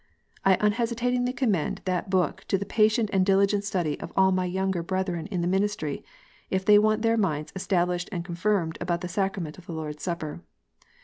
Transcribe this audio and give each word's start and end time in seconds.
I 0.43 0.57
unhesitatingly 0.59 1.31
commend 1.33 1.81
that 1.85 2.09
book 2.09 2.43
to 2.47 2.57
the 2.57 2.65
patient 2.65 3.11
and 3.13 3.23
diligent 3.23 3.63
study 3.65 3.99
of 3.99 4.11
all 4.17 4.31
my 4.31 4.45
younger 4.45 4.81
brethren 4.81 5.27
in 5.27 5.41
the 5.41 5.47
ministry, 5.47 6.03
if 6.49 6.65
they 6.65 6.79
want 6.79 7.03
their 7.03 7.17
minds 7.17 7.53
established 7.55 8.09
and 8.11 8.25
confirmed 8.25 8.79
about 8.81 9.01
the 9.01 9.07
sacrament 9.07 9.59
of 9.59 9.67
the 9.67 9.73
Lord 9.73 9.97
s 9.97 10.01
Supper. 10.01 10.41